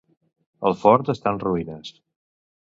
El 0.69 0.77
fort 0.83 1.11
està 1.13 1.35
en 1.37 1.43
ruïnes. 1.45 1.93